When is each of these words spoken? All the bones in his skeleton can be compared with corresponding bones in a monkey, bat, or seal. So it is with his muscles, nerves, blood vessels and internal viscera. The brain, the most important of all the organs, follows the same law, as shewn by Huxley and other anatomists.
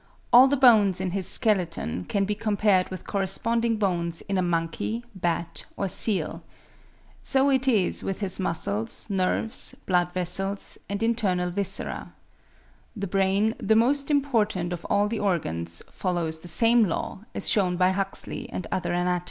All 0.33 0.47
the 0.47 0.57
bones 0.57 0.99
in 0.99 1.11
his 1.11 1.27
skeleton 1.29 2.05
can 2.05 2.25
be 2.25 2.33
compared 2.33 2.89
with 2.89 3.05
corresponding 3.05 3.75
bones 3.77 4.21
in 4.21 4.35
a 4.35 4.41
monkey, 4.41 5.03
bat, 5.13 5.63
or 5.77 5.87
seal. 5.87 6.41
So 7.21 7.51
it 7.51 7.67
is 7.67 8.01
with 8.03 8.19
his 8.19 8.39
muscles, 8.39 9.05
nerves, 9.11 9.75
blood 9.85 10.11
vessels 10.11 10.79
and 10.89 11.03
internal 11.03 11.51
viscera. 11.51 12.15
The 12.95 13.05
brain, 13.05 13.53
the 13.59 13.75
most 13.75 14.09
important 14.09 14.73
of 14.73 14.85
all 14.85 15.07
the 15.07 15.19
organs, 15.19 15.83
follows 15.91 16.39
the 16.39 16.47
same 16.47 16.85
law, 16.85 17.19
as 17.35 17.47
shewn 17.47 17.77
by 17.77 17.91
Huxley 17.91 18.49
and 18.49 18.65
other 18.71 18.93
anatomists. 18.93 19.19